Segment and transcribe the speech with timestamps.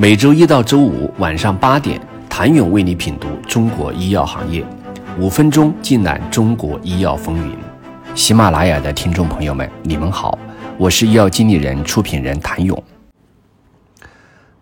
[0.00, 2.00] 每周一到周五晚上八点，
[2.30, 4.64] 谭勇为你品读中国医药行业，
[5.18, 7.56] 五分钟尽览中国医药风云。
[8.14, 10.38] 喜马拉雅的听众朋友们，你们好，
[10.78, 12.80] 我是医药经理人、出品人谭勇。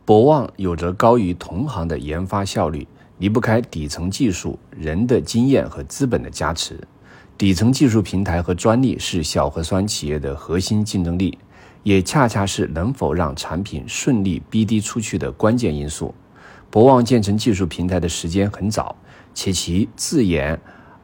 [0.06, 6.80] 博望有着高于同行的研发效率，离不开底层技术、人的经验和资本的加持。
[7.36, 11.36] 底层技术平台和专利是小核酸企业的核心竞争力。
[11.86, 16.12] 也恰恰是能否让产品顺利 BD 出去的关键因素。
[16.68, 18.96] 博望建成技术平台的时间很早，
[19.32, 20.60] 且其自研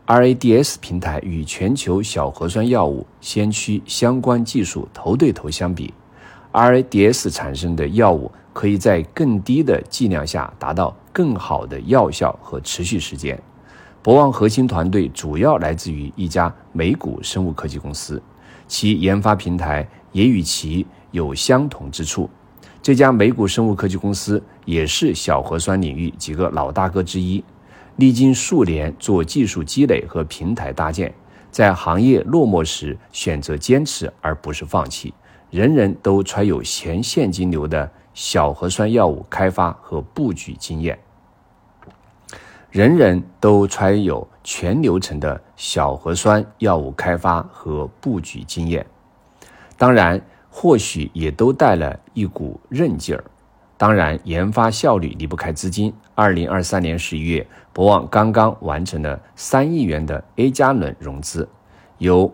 [0.06, 5.94] RADS 平台与全球小核酸药物先驱相关技术头对头相比
[6.50, 13.40] ，RADS 产生的药物可以在更低的剂量下达到更好的药效和持续时间。
[14.02, 18.20] 博望核心团队主要来自于一家美股生物科技公司，
[18.66, 19.88] 其研发平台。
[20.12, 22.30] 也与其有相同之处。
[22.80, 27.42] 这家美股生物科技公司也是小核酸领域几个老大哥之一，
[27.96, 31.12] 历经数年做技术积累和平台搭建，
[31.50, 35.12] 在行业落寞时选择坚持而不是放弃。
[35.50, 40.98] 人人都揣有前现金流的小核酸药物开发和布局经验，
[42.70, 48.84] 人人都揣有全流程的小核酸药物开发和布局经验。
[49.82, 53.24] 当然，或许也都带了一股韧劲儿。
[53.76, 55.92] 当然，研发效率离不开资金。
[56.14, 61.48] 二零二三年十一月，博望刚刚完成了三亿元的 A 加轮融资，
[61.98, 62.32] 由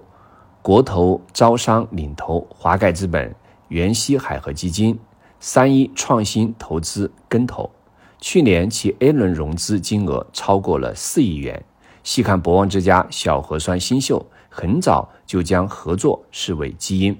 [0.60, 3.34] 国投招商领投、华盖资本、
[3.68, 4.98] 元熙海河基金、
[5.40, 7.70] 三一创新投资跟投。
[8.18, 11.64] 去年其 A 轮融资金额超过了四亿元。
[12.02, 17.18] 细看博望这家小核酸新秀，很早就将合作视为基因。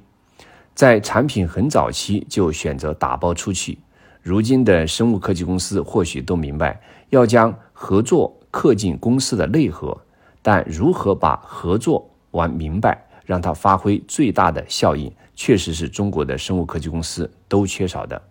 [0.78, 3.76] 在产品很早期就选择打包出去，
[4.22, 10.00] 如今的生物科技公司或许都明白要将合作刻进公司的内核，
[10.40, 18.22] 但如何把合作玩明白，让它发挥最大的效应，确实是中国的生物科技公司都缺少的。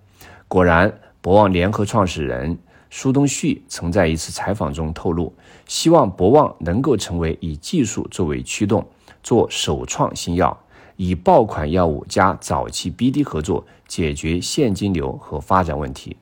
[0.48, 0.90] 果然，
[1.20, 2.58] 博望联合创始人
[2.90, 5.34] 苏东旭曾在一次采访中透露，
[5.66, 8.88] 希望博望能够成为以技术作为驱动，
[9.22, 10.58] 做首创新药。
[10.98, 16.18] 以爆款药物加早期 BD 合作解决现金流和发展问题。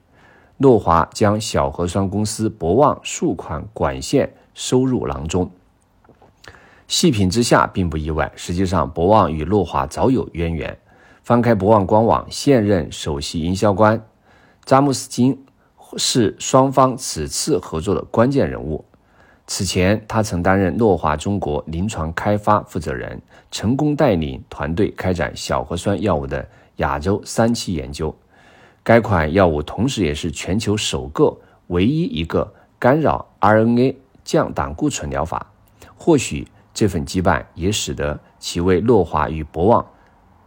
[0.58, 5.50] 诺华将小核酸公司博望数款管线收入囊中。
[6.88, 10.78] 细品之下并不意外，实际上博望与诺华早有渊源。
[11.24, 14.06] 翻开博望官网，现任首席营销官
[14.64, 15.44] 詹姆斯金
[15.98, 18.86] 是双方此次合作的关键人物。
[19.48, 26.48] 此前，他曾担任诺华中国临床开发负责人，成功带领团队开展小核酸药物的
[26.78, 28.14] 亚洲三期研究。
[28.82, 35.52] 该款药物同时也是全球首个、唯一一个干扰 RNA 降胆固醇疗法。
[35.96, 39.86] 或许这份羁绊也使得其为诺华与博望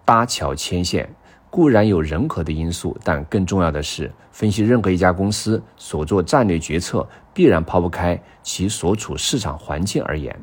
[0.05, 1.09] 搭桥牵线。
[1.51, 10.39] 固然有人和的因素，但更重要的是，分析任何一家公司所做战略决策，必然抛不开其所处市场环境而言。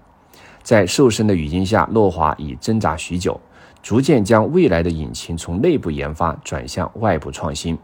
[0.64, 3.40] 在瘦身的语境下，诺华已挣扎许久，
[3.84, 7.78] 逐渐将未来的引擎从内部研发转向外部创新，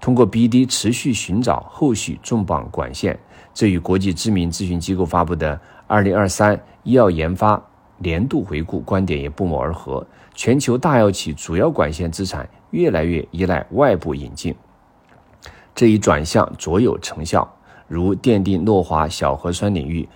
[0.00, 3.18] 通过 BD 持续寻找后续重磅管线。
[3.52, 7.62] 这与国际知名咨询机构发布的2023医药研发
[7.98, 10.04] 年度回顾观点也不谋而合。
[10.34, 14.54] 全球大药企主要管线资产越来越依赖外部引进，
[15.74, 17.48] 这一转向卓有成效。
[17.86, 20.08] 如奠定诺华小核酸领域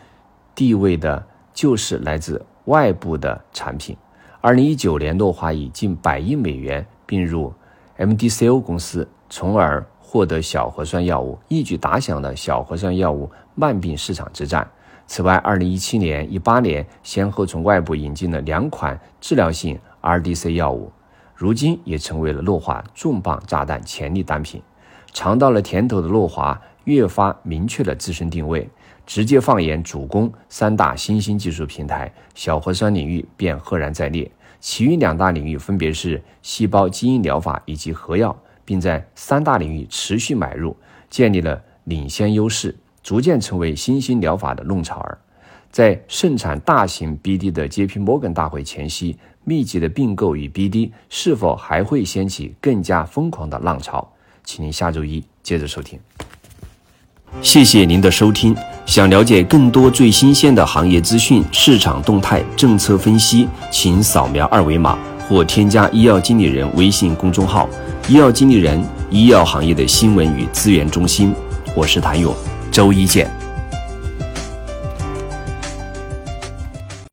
[0.54, 3.96] 地位的，就是来自外部的产品。
[4.40, 7.52] 二零一九年，诺华以近百亿美元并入
[7.98, 14.68] MDCO 公司，从而获得小核酸药物，一举打响了小核酸药物慢病市场之战。
[15.06, 19.78] 此外，二零一七年、一八年先后从外部引进了两款治疗性。
[20.03, 20.92] RDC 药物，
[21.34, 24.62] 如今也成为了诺华重磅炸弹潜力单品。
[25.12, 28.69] 尝到了甜头的诺华越发明确了自身定位，
[29.06, 34.31] 直接放眼主攻三大新兴技术平台，小核酸领域便赫然在列。
[34.61, 40.76] 其余两大领域分别是细胞基因疗法以及核药，并在三大领域持续买入，
[41.08, 45.19] 建立了领先优势，逐渐成为新兴疗法的弄潮儿。
[45.70, 49.17] 在盛产大型 BD 的 JP Morgan 大会前夕。
[49.44, 54.06] 密集的并购与 BD 是否还会掀起更加疯狂的浪潮？
[54.44, 55.99] 请您下周一接着收听。
[57.41, 58.55] 谢谢您的收听。
[58.85, 67.67] 想了解更多最新鲜的行业资讯、市场动态、政策分析，请扫描二维码或添加医药经理人微信公众号
[68.06, 68.82] “医药经理人”。
[69.11, 71.35] 医药行业的新闻与资源中心。
[71.75, 72.35] 我是谭勇，
[72.70, 73.38] 周一见。